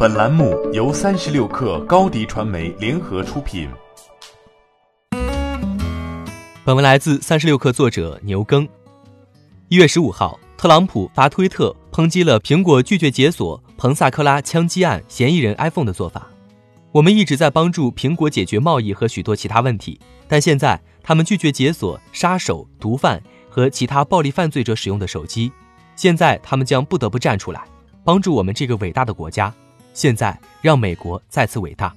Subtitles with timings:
[0.00, 3.68] 本栏目由三十六氪高低传媒联合出品。
[6.64, 8.68] 本文来自三十六氪作者牛耕。
[9.66, 16.28] 一月十五号，特朗普发推特抨击了苹果拒绝解锁彭萨克拉枪击案嫌疑人 iPhone 的做法。
[16.92, 23.20] 我们一直在帮助苹果解决贸易和许多其他问题，但现在他们拒绝解锁杀手、毒贩
[23.50, 25.50] 和其他暴力犯罪者使用的手机。
[25.96, 27.64] 现在他们将不得不站出来，
[28.04, 29.52] 帮助我们这个伟大的国家。
[29.98, 31.92] 现在让美国再次伟大。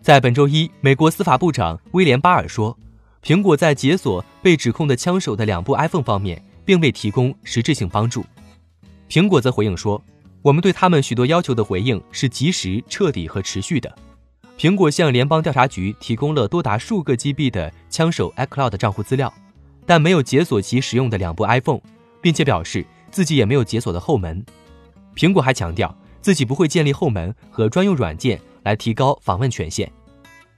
[0.00, 2.76] 在本周一，美国司法部长威廉巴尔说，
[3.22, 8.24] 苹果在解锁被指控的枪手的两部 iPhone 方面并未提供实质性帮助。
[9.08, 10.02] 苹果则回应说，
[10.42, 13.96] 我们对他们许多要求的回应是及时、彻底和持续的。
[14.58, 19.32] 苹果向联邦调查局提供了多达数个 GB 的枪手 iCloud 账户资料，
[19.86, 21.82] 但没有解锁其使用的两部 iPhone，
[22.20, 24.44] 并且表示自己也没有解锁的后门。
[25.14, 25.96] 苹果还强调。
[26.22, 29.90] 自己不会建立后门和专用软件来提高访问权限。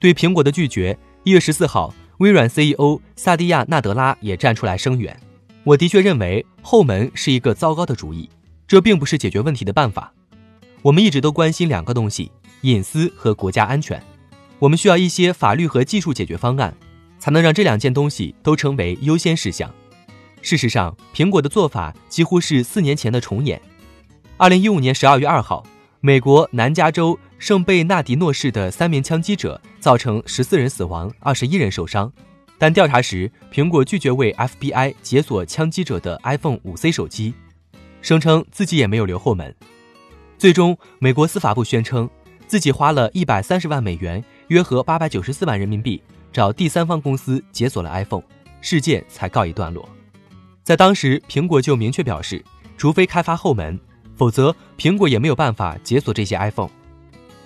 [0.00, 5.14] 对苹果的拒绝，一月十四号，微软 CEO 萨蒂亚·纳德拉也站出来声援。
[5.62, 8.28] 我的确认为后门是一个糟糕的主意，
[8.66, 10.10] 这并不是解决问题的办法。
[10.80, 12.32] 我们一直都关心两个东西：
[12.62, 14.02] 隐私和国家安全。
[14.58, 16.74] 我们需要一些法律和技术解决方案，
[17.18, 19.70] 才能让这两件东西都成为优先事项。
[20.40, 23.60] 事实上，苹果的做法几乎是四年前的重演。
[24.40, 25.62] 二零一五年十二月二号，
[26.00, 32.10] 美国南加州圣贝纳迪诺市的三名枪击者造成十四人死亡，二十一人受伤。
[32.56, 37.34] 但调查时，苹果拒绝为 FBI 解锁枪击者的 iPhone 五 C 手机，
[38.00, 39.54] 声称自己也没有留后门。
[40.38, 42.08] 最终，美国司法部宣称
[42.46, 48.22] 自己花了一百三十万美元，约合八百九十四万人民币，找第三方公司解锁了 iPhone，
[48.62, 49.86] 事件才告一段落。
[50.62, 52.42] 在当时，苹果就明确表示，
[52.78, 53.78] 除非开发后门。
[54.20, 56.68] 否则，苹果也没有办法解锁这些 iPhone。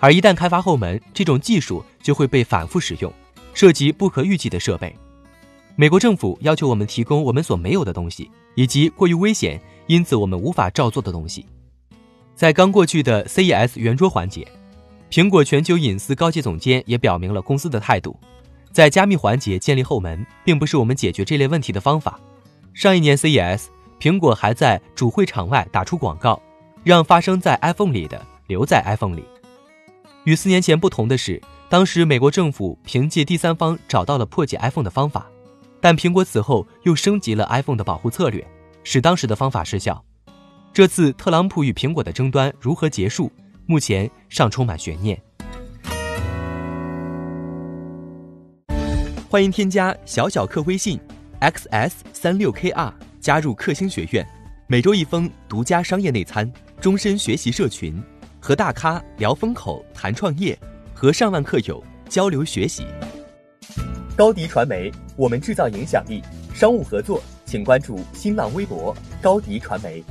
[0.00, 3.12] 而一旦开发后门，这种技术就会被反复使用，
[3.52, 4.92] 涉及不可预计的设备。
[5.76, 11.46] 美国政府要求我们提供我们所没有的东西，以及过于危险，因此我们无法照做的东西。
[12.34, 14.44] 在刚过去的 CES 圆桌环节，
[15.12, 18.18] 苹果全球隐私高级总监也表明了公司的态度：
[18.72, 22.18] 在加密环节建立后门，并不是我们解决这类问题的方法。
[22.72, 23.66] 上一年 CES，
[24.00, 26.42] 苹果还在主会场外打出广告。
[26.84, 29.24] 让发生在 iPhone 里的留在 iPhone 里。
[30.24, 31.40] 与四年前不同的是，
[31.70, 35.26] 当时美国政府凭借第三方找到了破解 iPhone 的方法，
[35.80, 38.46] 但苹果此后又升级了 iPhone 的保护策略，
[38.84, 40.04] 使当时的方法失效。
[40.74, 43.32] 这次特朗普与苹果的争端如何结束，
[43.64, 45.18] 目前尚充满悬念。
[49.30, 51.00] 欢迎添加小小客微信
[51.40, 54.26] xs 三六 kr 加入克星学院，
[54.66, 56.50] 每周一封独家商业内参。
[56.84, 57.98] 终身学习社群，
[58.38, 60.54] 和大咖聊风口、谈创业，
[60.92, 62.84] 和上万客友交流学习。
[64.14, 66.20] 高迪传媒，我们制造影响力。
[66.52, 70.04] 商务合作，请关注新浪微博高迪传媒。